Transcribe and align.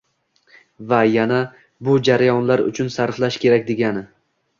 Va 0.93 1.01
yana, 1.15 1.41
bu 1.87 1.97
jarayonlar 2.09 2.63
uchun 2.71 2.89
sarflash 2.97 3.39
kerak 3.45 3.69
degani 3.69 4.03